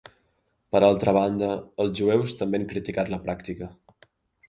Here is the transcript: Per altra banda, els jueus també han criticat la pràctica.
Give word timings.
Per 0.75 0.81
altra 0.87 1.13
banda, 1.17 1.51
els 1.85 1.95
jueus 2.01 2.35
també 2.43 2.61
han 2.63 2.69
criticat 2.75 3.15
la 3.15 3.25
pràctica. 3.29 3.73